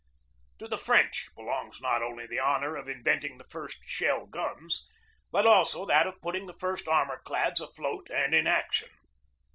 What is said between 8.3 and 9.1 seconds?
in action.